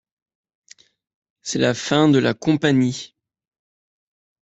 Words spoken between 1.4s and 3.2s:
C'est la fin de la compagnie.